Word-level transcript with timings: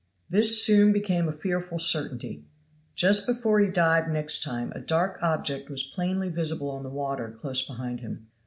This 0.31 0.63
soon 0.65 0.91
became 0.93 1.29
a 1.29 1.31
fearful 1.31 1.77
certainty. 1.77 2.43
Just 2.95 3.27
before 3.27 3.59
he 3.59 3.67
dived 3.69 4.09
next 4.09 4.41
time, 4.41 4.71
a 4.73 4.79
dark 4.79 5.19
object 5.21 5.69
was 5.69 5.83
plainly 5.83 6.29
visible 6.29 6.71
on 6.71 6.81
the 6.81 6.89
water 6.89 7.29
close 7.39 7.61
behind 7.67 7.99
him. 7.99 8.25